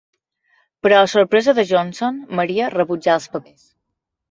Per 0.87 0.91
a 0.99 1.01
sorpresa 1.13 1.55
de 1.59 1.67
Johnson, 1.73 2.19
Maria 2.41 2.73
rebutjà 2.79 3.17
els 3.21 3.31
papers. 3.37 3.71